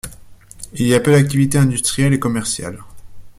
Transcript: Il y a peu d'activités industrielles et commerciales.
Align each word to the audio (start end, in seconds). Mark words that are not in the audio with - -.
Il 0.73 0.87
y 0.87 0.95
a 0.95 0.99
peu 0.99 1.11
d'activités 1.11 1.59
industrielles 1.59 2.13
et 2.13 2.17
commerciales. 2.19 2.79